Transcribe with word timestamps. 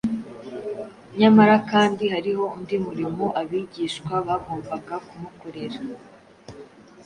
Nyamara 1.19 1.55
kandi 1.71 2.03
hariho 2.13 2.43
undi 2.55 2.75
murimo 2.85 3.25
abigishwa 3.41 4.13
bagombaga 4.27 4.95
kumukorera. 5.07 5.79